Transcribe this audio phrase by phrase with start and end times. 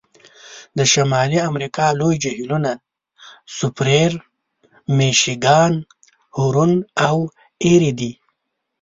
[0.77, 2.71] د شمالي امریکا لوی جهیلونه
[3.57, 4.11] سوپریر،
[4.97, 5.73] میشیګان،
[6.37, 6.73] هورن
[7.07, 7.17] او
[7.67, 8.11] ایري دي.